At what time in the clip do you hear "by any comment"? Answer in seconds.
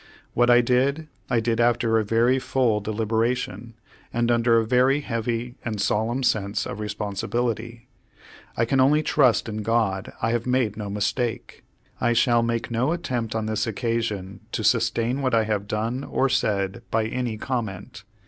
16.89-18.01